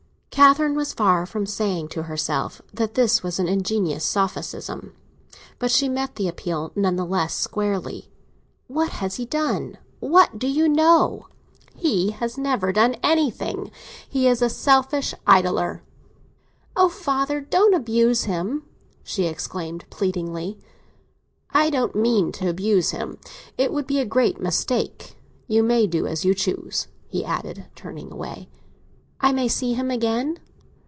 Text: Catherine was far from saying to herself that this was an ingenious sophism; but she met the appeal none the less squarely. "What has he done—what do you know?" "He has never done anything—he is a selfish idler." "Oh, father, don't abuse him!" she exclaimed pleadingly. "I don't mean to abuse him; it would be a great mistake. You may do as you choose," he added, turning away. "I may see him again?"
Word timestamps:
Catherine 0.33 0.75
was 0.75 0.93
far 0.93 1.25
from 1.25 1.45
saying 1.45 1.89
to 1.89 2.03
herself 2.03 2.61
that 2.73 2.93
this 2.95 3.21
was 3.21 3.37
an 3.37 3.49
ingenious 3.49 4.03
sophism; 4.05 4.93
but 5.59 5.69
she 5.69 5.89
met 5.89 6.15
the 6.15 6.27
appeal 6.29 6.71
none 6.73 6.95
the 6.95 7.05
less 7.05 7.35
squarely. 7.35 8.09
"What 8.67 8.89
has 8.93 9.17
he 9.17 9.25
done—what 9.25 10.39
do 10.39 10.47
you 10.47 10.69
know?" 10.69 11.27
"He 11.75 12.11
has 12.11 12.37
never 12.39 12.71
done 12.71 12.95
anything—he 13.03 14.25
is 14.25 14.41
a 14.41 14.49
selfish 14.49 15.13
idler." 15.27 15.83
"Oh, 16.77 16.89
father, 16.89 17.41
don't 17.41 17.73
abuse 17.75 18.23
him!" 18.23 18.63
she 19.03 19.25
exclaimed 19.25 19.83
pleadingly. 19.91 20.57
"I 21.51 21.69
don't 21.69 21.93
mean 21.93 22.31
to 22.33 22.49
abuse 22.49 22.91
him; 22.91 23.19
it 23.59 23.71
would 23.73 23.85
be 23.85 23.99
a 23.99 24.05
great 24.05 24.39
mistake. 24.39 25.17
You 25.47 25.61
may 25.61 25.85
do 25.87 26.07
as 26.07 26.23
you 26.25 26.33
choose," 26.33 26.87
he 27.09 27.23
added, 27.25 27.65
turning 27.75 28.11
away. 28.11 28.47
"I 29.23 29.31
may 29.31 29.47
see 29.47 29.73
him 29.75 29.91
again?" 29.91 30.39